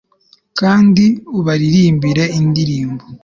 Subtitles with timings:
[0.59, 1.05] Kandi
[1.39, 3.03] ubaririmbire indirimbo